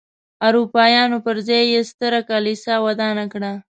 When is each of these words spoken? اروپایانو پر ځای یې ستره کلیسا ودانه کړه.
اروپایانو 0.47 1.17
پر 1.25 1.35
ځای 1.47 1.63
یې 1.73 1.81
ستره 1.89 2.19
کلیسا 2.29 2.75
ودانه 2.85 3.25
کړه. 3.33 3.51